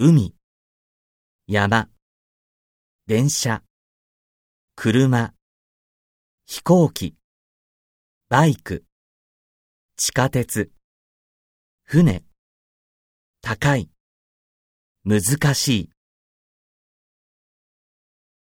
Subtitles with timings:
[0.00, 0.32] 海、
[1.48, 1.88] 山、
[3.08, 3.64] 電車、
[4.76, 5.34] 車、
[6.46, 7.16] 飛行機、
[8.28, 8.84] バイク、
[9.96, 10.70] 地下鉄、
[11.82, 12.22] 船、
[13.42, 13.90] 高い、
[15.04, 15.97] 難しい。